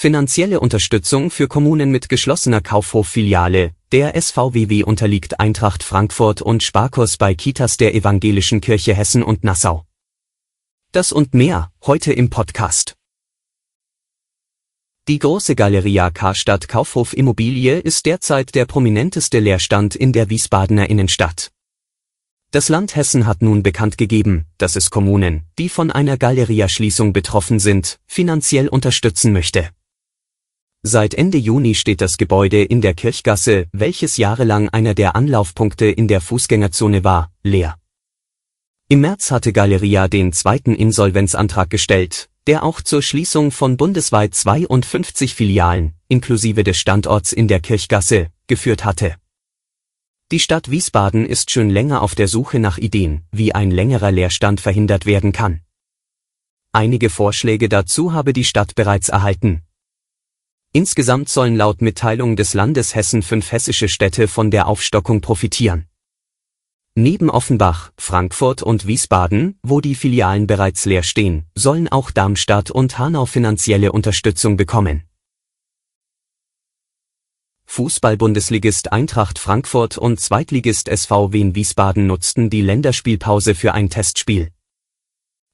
Finanzielle 0.00 0.60
Unterstützung 0.60 1.28
für 1.28 1.48
Kommunen 1.48 1.90
mit 1.90 2.08
geschlossener 2.08 2.60
Kaufhof-Filiale. 2.60 3.72
Der 3.90 4.14
SVWW 4.14 4.84
unterliegt 4.84 5.40
Eintracht 5.40 5.82
Frankfurt 5.82 6.40
und 6.40 6.62
Sparkurs 6.62 7.16
bei 7.16 7.34
Kitas 7.34 7.78
der 7.78 7.96
Evangelischen 7.96 8.60
Kirche 8.60 8.94
Hessen 8.94 9.24
und 9.24 9.42
Nassau. 9.42 9.84
Das 10.92 11.10
und 11.10 11.34
mehr, 11.34 11.72
heute 11.84 12.12
im 12.12 12.30
Podcast. 12.30 12.94
Die 15.08 15.18
große 15.18 15.56
Galeria 15.56 16.10
Karstadt 16.10 16.68
Kaufhof 16.68 17.12
Immobilie 17.12 17.80
ist 17.80 18.06
derzeit 18.06 18.54
der 18.54 18.66
prominenteste 18.66 19.40
Leerstand 19.40 19.96
in 19.96 20.12
der 20.12 20.30
Wiesbadener 20.30 20.88
Innenstadt. 20.88 21.50
Das 22.52 22.68
Land 22.68 22.94
Hessen 22.94 23.26
hat 23.26 23.42
nun 23.42 23.64
bekannt 23.64 23.98
gegeben, 23.98 24.46
dass 24.58 24.76
es 24.76 24.90
Kommunen, 24.90 25.42
die 25.58 25.68
von 25.68 25.90
einer 25.90 26.16
Galeria-Schließung 26.16 27.12
betroffen 27.12 27.58
sind, 27.58 27.98
finanziell 28.06 28.68
unterstützen 28.68 29.32
möchte. 29.32 29.70
Seit 30.84 31.14
Ende 31.14 31.38
Juni 31.38 31.74
steht 31.74 32.00
das 32.00 32.18
Gebäude 32.18 32.62
in 32.62 32.80
der 32.80 32.94
Kirchgasse, 32.94 33.66
welches 33.72 34.16
jahrelang 34.16 34.68
einer 34.68 34.94
der 34.94 35.16
Anlaufpunkte 35.16 35.86
in 35.86 36.06
der 36.06 36.20
Fußgängerzone 36.20 37.02
war, 37.02 37.32
leer. 37.42 37.76
Im 38.88 39.00
März 39.00 39.32
hatte 39.32 39.52
Galeria 39.52 40.06
den 40.06 40.32
zweiten 40.32 40.74
Insolvenzantrag 40.74 41.68
gestellt, 41.68 42.30
der 42.46 42.62
auch 42.62 42.80
zur 42.80 43.02
Schließung 43.02 43.50
von 43.50 43.76
bundesweit 43.76 44.34
52 44.34 45.34
Filialen, 45.34 45.94
inklusive 46.06 46.62
des 46.62 46.78
Standorts 46.78 47.32
in 47.32 47.48
der 47.48 47.60
Kirchgasse, 47.60 48.28
geführt 48.46 48.84
hatte. 48.84 49.16
Die 50.30 50.40
Stadt 50.40 50.70
Wiesbaden 50.70 51.26
ist 51.26 51.50
schon 51.50 51.70
länger 51.70 52.02
auf 52.02 52.14
der 52.14 52.28
Suche 52.28 52.60
nach 52.60 52.78
Ideen, 52.78 53.24
wie 53.32 53.52
ein 53.54 53.70
längerer 53.72 54.12
Leerstand 54.12 54.60
verhindert 54.60 55.06
werden 55.06 55.32
kann. 55.32 55.60
Einige 56.70 57.10
Vorschläge 57.10 57.68
dazu 57.68 58.12
habe 58.12 58.32
die 58.32 58.44
Stadt 58.44 58.74
bereits 58.74 59.08
erhalten, 59.08 59.62
Insgesamt 60.72 61.28
sollen 61.28 61.56
laut 61.56 61.80
Mitteilung 61.80 62.36
des 62.36 62.52
Landes 62.52 62.94
Hessen 62.94 63.22
fünf 63.22 63.52
hessische 63.52 63.88
Städte 63.88 64.28
von 64.28 64.50
der 64.50 64.66
Aufstockung 64.68 65.20
profitieren. 65.22 65.86
Neben 66.94 67.30
Offenbach, 67.30 67.92
Frankfurt 67.96 68.62
und 68.62 68.86
Wiesbaden, 68.86 69.58
wo 69.62 69.80
die 69.80 69.94
Filialen 69.94 70.46
bereits 70.46 70.84
leer 70.84 71.04
stehen, 71.04 71.46
sollen 71.54 71.88
auch 71.88 72.10
Darmstadt 72.10 72.70
und 72.70 72.98
Hanau 72.98 73.24
finanzielle 73.24 73.92
Unterstützung 73.92 74.56
bekommen. 74.56 75.04
Fußball-Bundesligist 77.66 78.92
Eintracht 78.92 79.38
Frankfurt 79.38 79.96
und 79.96 80.20
Zweitligist 80.20 80.88
SV 80.88 81.32
Wien 81.32 81.54
Wiesbaden 81.54 82.06
nutzten 82.06 82.50
die 82.50 82.62
Länderspielpause 82.62 83.54
für 83.54 83.74
ein 83.74 83.90
Testspiel. 83.90 84.50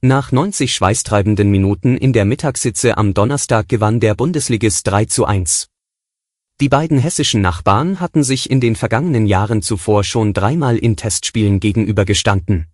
Nach 0.00 0.30
90 0.30 0.72
schweißtreibenden 0.72 1.50
Minuten 1.50 1.96
in 1.96 2.12
der 2.12 2.24
Mittagssitze 2.24 2.96
am 2.96 3.14
Donnerstag 3.14 3.68
gewann 3.68 3.98
der 3.98 4.14
Bundesligist 4.14 4.86
3 4.86 5.06
zu 5.06 5.24
1. 5.24 5.70
Die 6.60 6.68
beiden 6.68 6.98
hessischen 6.98 7.40
Nachbarn 7.40 7.98
hatten 7.98 8.22
sich 8.22 8.48
in 8.48 8.60
den 8.60 8.76
vergangenen 8.76 9.26
Jahren 9.26 9.60
zuvor 9.60 10.04
schon 10.04 10.34
dreimal 10.34 10.76
in 10.78 10.94
Testspielen 10.96 11.58
gegenübergestanden. 11.58 12.68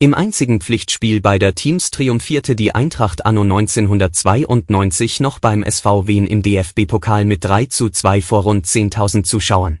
Im 0.00 0.12
einzigen 0.12 0.60
Pflichtspiel 0.60 1.20
beider 1.20 1.54
Teams 1.54 1.92
triumphierte 1.92 2.56
die 2.56 2.74
Eintracht 2.74 3.24
anno 3.24 3.42
1992 3.42 5.20
noch 5.20 5.38
beim 5.38 5.62
SV 5.62 6.08
Wien 6.08 6.26
im 6.26 6.42
DFB-Pokal 6.42 7.26
mit 7.26 7.44
3 7.44 7.66
zu 7.66 7.90
2 7.90 8.22
vor 8.22 8.42
rund 8.42 8.66
10.000 8.66 9.22
Zuschauern. 9.22 9.78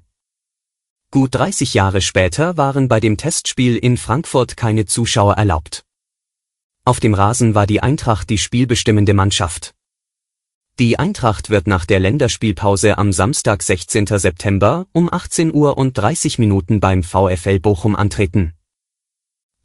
Gut 1.10 1.34
30 1.34 1.74
Jahre 1.74 2.00
später 2.00 2.56
waren 2.56 2.86
bei 2.86 3.00
dem 3.00 3.16
Testspiel 3.16 3.76
in 3.76 3.96
Frankfurt 3.96 4.56
keine 4.56 4.86
Zuschauer 4.86 5.34
erlaubt. 5.34 5.84
Auf 6.88 7.00
dem 7.00 7.12
Rasen 7.12 7.54
war 7.54 7.66
die 7.66 7.82
Eintracht 7.82 8.30
die 8.30 8.38
spielbestimmende 8.38 9.12
Mannschaft. 9.12 9.74
Die 10.78 10.98
Eintracht 10.98 11.50
wird 11.50 11.66
nach 11.66 11.84
der 11.84 12.00
Länderspielpause 12.00 12.96
am 12.96 13.12
Samstag 13.12 13.62
16. 13.62 14.06
September 14.06 14.86
um 14.92 15.12
18 15.12 15.52
Uhr 15.52 15.76
und 15.76 15.98
30 15.98 16.38
Minuten 16.38 16.80
beim 16.80 17.02
VfL 17.02 17.60
Bochum 17.60 17.94
antreten. 17.94 18.54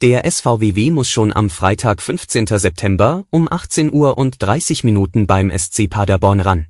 Der 0.02 0.30
SVWW 0.30 0.90
muss 0.90 1.08
schon 1.08 1.32
am 1.32 1.48
Freitag 1.48 2.02
15. 2.02 2.46
September 2.46 3.24
um 3.30 3.50
18 3.50 3.90
Uhr 3.90 4.18
und 4.18 4.42
30 4.42 4.84
Minuten 4.84 5.26
beim 5.26 5.50
SC 5.50 5.88
Paderborn 5.88 6.40
ran. 6.40 6.66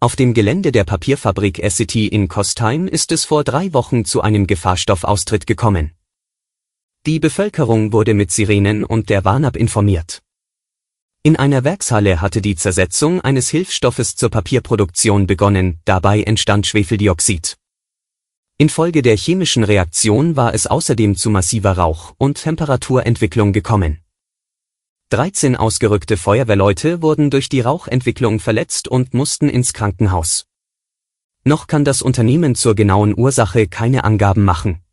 Auf 0.00 0.16
dem 0.16 0.34
Gelände 0.34 0.72
der 0.72 0.82
Papierfabrik 0.82 1.60
Essity 1.60 2.08
in 2.08 2.26
Kostheim 2.26 2.88
ist 2.88 3.12
es 3.12 3.24
vor 3.24 3.44
drei 3.44 3.72
Wochen 3.72 4.04
zu 4.04 4.22
einem 4.22 4.48
Gefahrstoffaustritt 4.48 5.46
gekommen. 5.46 5.92
Die 7.06 7.20
Bevölkerung 7.20 7.92
wurde 7.92 8.14
mit 8.14 8.30
Sirenen 8.30 8.82
und 8.82 9.10
der 9.10 9.26
Warnab 9.26 9.56
informiert. 9.56 10.22
In 11.22 11.36
einer 11.36 11.62
Werkshalle 11.62 12.22
hatte 12.22 12.40
die 12.40 12.56
Zersetzung 12.56 13.20
eines 13.20 13.50
Hilfsstoffes 13.50 14.16
zur 14.16 14.30
Papierproduktion 14.30 15.26
begonnen, 15.26 15.80
dabei 15.84 16.22
entstand 16.22 16.66
Schwefeldioxid. 16.66 17.58
Infolge 18.56 19.02
der 19.02 19.18
chemischen 19.18 19.64
Reaktion 19.64 20.36
war 20.36 20.54
es 20.54 20.66
außerdem 20.66 21.14
zu 21.14 21.28
massiver 21.28 21.72
Rauch- 21.72 22.14
und 22.16 22.42
Temperaturentwicklung 22.42 23.52
gekommen. 23.52 23.98
13 25.10 25.56
ausgerückte 25.56 26.16
Feuerwehrleute 26.16 27.02
wurden 27.02 27.28
durch 27.28 27.50
die 27.50 27.60
Rauchentwicklung 27.60 28.40
verletzt 28.40 28.88
und 28.88 29.12
mussten 29.12 29.50
ins 29.50 29.74
Krankenhaus. 29.74 30.46
Noch 31.44 31.66
kann 31.66 31.84
das 31.84 32.00
Unternehmen 32.00 32.54
zur 32.54 32.74
genauen 32.74 33.12
Ursache 33.14 33.66
keine 33.66 34.04
Angaben 34.04 34.44
machen. 34.44 34.83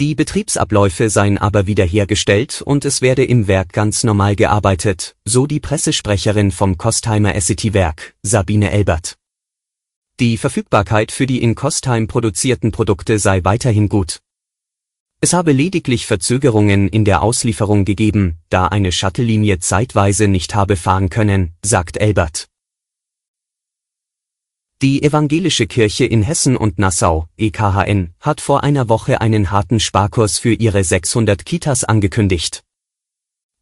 Die 0.00 0.14
Betriebsabläufe 0.14 1.10
seien 1.10 1.36
aber 1.36 1.66
wiederhergestellt 1.66 2.62
und 2.62 2.86
es 2.86 3.02
werde 3.02 3.22
im 3.22 3.48
Werk 3.48 3.74
ganz 3.74 4.02
normal 4.02 4.34
gearbeitet, 4.34 5.14
so 5.26 5.46
die 5.46 5.60
Pressesprecherin 5.60 6.52
vom 6.52 6.78
Kostheimer 6.78 7.34
Essity-Werk, 7.34 8.14
Sabine 8.22 8.70
Elbert. 8.70 9.18
Die 10.18 10.38
Verfügbarkeit 10.38 11.12
für 11.12 11.26
die 11.26 11.42
in 11.42 11.54
Kostheim 11.54 12.08
produzierten 12.08 12.72
Produkte 12.72 13.18
sei 13.18 13.44
weiterhin 13.44 13.90
gut. 13.90 14.20
Es 15.20 15.34
habe 15.34 15.52
lediglich 15.52 16.06
Verzögerungen 16.06 16.88
in 16.88 17.04
der 17.04 17.22
Auslieferung 17.22 17.84
gegeben, 17.84 18.38
da 18.48 18.68
eine 18.68 18.92
Shuttle-Linie 18.92 19.58
zeitweise 19.58 20.28
nicht 20.28 20.54
habe 20.54 20.76
fahren 20.76 21.10
können, 21.10 21.52
sagt 21.62 21.98
Elbert. 21.98 22.49
Die 24.82 25.02
Evangelische 25.02 25.66
Kirche 25.66 26.06
in 26.06 26.22
Hessen 26.22 26.56
und 26.56 26.78
Nassau, 26.78 27.28
EKHN, 27.36 28.14
hat 28.18 28.40
vor 28.40 28.62
einer 28.62 28.88
Woche 28.88 29.20
einen 29.20 29.50
harten 29.50 29.78
Sparkurs 29.78 30.38
für 30.38 30.54
ihre 30.54 30.82
600 30.82 31.44
Kitas 31.44 31.84
angekündigt. 31.84 32.64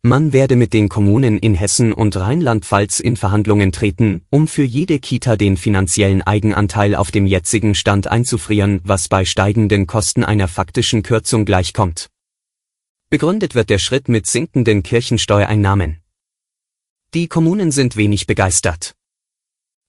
Man 0.02 0.32
werde 0.32 0.54
mit 0.54 0.72
den 0.72 0.88
Kommunen 0.88 1.36
in 1.36 1.56
Hessen 1.56 1.92
und 1.92 2.16
Rheinland-Pfalz 2.16 3.00
in 3.00 3.16
Verhandlungen 3.16 3.72
treten, 3.72 4.22
um 4.30 4.46
für 4.46 4.62
jede 4.62 5.00
Kita 5.00 5.34
den 5.34 5.56
finanziellen 5.56 6.22
Eigenanteil 6.22 6.94
auf 6.94 7.10
dem 7.10 7.26
jetzigen 7.26 7.74
Stand 7.74 8.06
einzufrieren, 8.06 8.80
was 8.84 9.08
bei 9.08 9.24
steigenden 9.24 9.88
Kosten 9.88 10.22
einer 10.22 10.46
faktischen 10.46 11.02
Kürzung 11.02 11.44
gleichkommt. 11.44 12.06
Begründet 13.10 13.56
wird 13.56 13.70
der 13.70 13.78
Schritt 13.78 14.08
mit 14.08 14.26
sinkenden 14.26 14.84
Kirchensteuereinnahmen. 14.84 15.98
Die 17.12 17.26
Kommunen 17.26 17.72
sind 17.72 17.96
wenig 17.96 18.28
begeistert. 18.28 18.94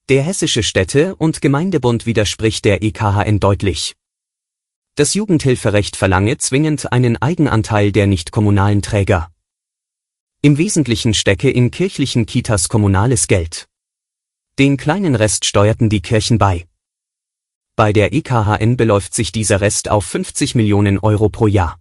Der 0.10 0.24
Hessische 0.24 0.64
Städte- 0.64 1.16
und 1.18 1.40
Gemeindebund 1.40 2.08
widerspricht 2.08 2.66
der 2.66 2.82
EKHN 2.82 3.40
deutlich. 3.40 3.94
Das 4.96 5.14
Jugendhilferecht 5.14 5.96
verlange 5.96 6.36
zwingend 6.40 6.92
einen 6.92 7.18
Eigenanteil 7.18 7.92
der 7.92 8.08
nicht 8.08 8.32
kommunalen 8.32 8.82
Träger. 8.82 9.30
Im 10.42 10.58
Wesentlichen 10.58 11.14
stecke 11.14 11.52
in 11.52 11.70
kirchlichen 11.70 12.26
Kitas 12.26 12.70
kommunales 12.70 13.28
Geld. 13.28 13.68
Den 14.58 14.78
kleinen 14.78 15.14
Rest 15.14 15.46
steuerten 15.46 15.90
die 15.90 16.02
Kirchen 16.02 16.40
bei. 16.40 16.66
Bei 17.76 17.94
der 17.94 18.12
EKHN 18.12 18.78
beläuft 18.78 19.14
sich 19.14 19.32
dieser 19.32 19.62
Rest 19.62 19.92
auf 19.92 20.06
50 20.06 20.56
Millionen 20.56 20.98
Euro 20.98 21.30
pro 21.30 21.46
Jahr. 21.46 21.80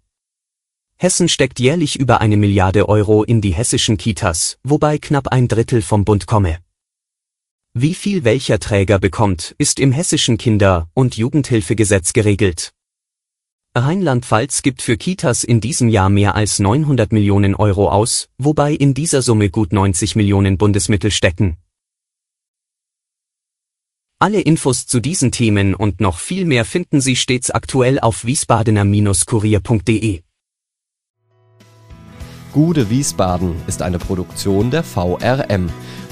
Hessen 0.97 1.31
steckt 1.31 1.61
jährlich 1.61 1.99
über 1.99 2.21
eine 2.21 2.37
Milliarde 2.37 2.91
Euro 2.91 3.25
in 3.25 3.41
die 3.41 3.55
hessischen 3.55 3.97
Kitas, 3.97 4.59
wobei 4.65 4.99
knapp 4.99 5.29
ein 5.29 5.49
Drittel 5.49 5.81
vom 5.81 6.05
Bund 6.05 6.27
komme. 6.27 6.59
Wie 7.81 7.95
viel 7.95 8.25
welcher 8.25 8.59
Träger 8.59 8.99
bekommt, 8.99 9.55
ist 9.57 9.79
im 9.79 9.93
hessischen 9.93 10.37
Kinder- 10.37 10.89
und 10.95 11.17
Jugendhilfegesetz 11.17 12.13
geregelt. 12.13 12.73
Rheinland-Pfalz 13.73 14.63
gibt 14.63 14.83
für 14.83 14.97
Kitas 14.97 15.45
in 15.45 15.61
diesem 15.61 15.89
Jahr 15.89 16.09
mehr 16.09 16.35
als 16.35 16.59
900 16.59 17.13
Millionen 17.13 17.55
Euro 17.55 17.89
aus, 17.89 18.31
wobei 18.37 18.73
in 18.73 18.95
dieser 18.95 19.23
Summe 19.23 19.49
gut 19.49 19.73
90 19.73 20.17
Millionen 20.17 20.59
Bundesmittel 20.59 21.13
stecken. 21.13 21.57
Alle 24.19 24.41
Infos 24.41 24.89
zu 24.89 24.99
diesen 24.99 25.31
Themen 25.31 25.77
und 25.77 26.01
noch 26.01 26.19
viel 26.19 26.47
mehr 26.47 26.65
finden 26.65 27.01
Sie 27.01 27.15
stets 27.15 27.53
aktuell 27.53 28.01
auf 28.01 28.25
wiesbadener-kurier.de. 28.25 30.23
Gude 32.53 32.91
Wiesbaden 32.91 33.55
ist 33.69 33.83
eine 33.83 34.01
Produktion 34.01 34.73
der 34.73 34.83
VRM 34.83 35.71